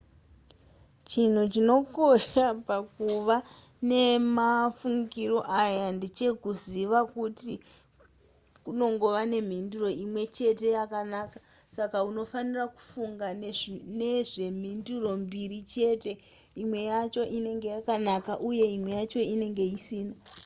chinhu 1.09 1.41
chinokosha 1.53 2.45
pakuva 2.67 3.37
nemafungiro 3.89 5.39
aya 5.61 5.85
ndechekuziva 5.95 6.99
kuti 7.13 7.53
kunongova 8.63 9.21
nemhinduro 9.31 9.89
imwe 10.03 10.23
chete 10.35 10.67
yakanaka 10.77 11.37
saka 11.77 11.97
unofanira 12.09 12.63
kufunga 12.75 13.27
nezvemhinduro 14.01 15.09
mbiri 15.23 15.59
chete 15.73 16.11
imwe 16.61 16.79
yacho 16.91 17.23
inenge 17.37 17.67
yakanaka 17.75 18.31
uye 18.49 18.65
imwe 18.75 18.91
yacho 18.99 19.19
inenge 19.33 19.63
isina 19.75 20.15